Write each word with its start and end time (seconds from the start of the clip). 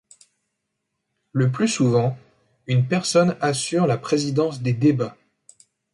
Le 1.31 1.51
plus 1.51 1.67
souvent, 1.67 2.17
une 2.65 2.87
personne 2.87 3.37
assure 3.39 3.85
la 3.85 3.99
présidence 3.99 4.59
des 4.63 4.73
débats. 4.73 5.15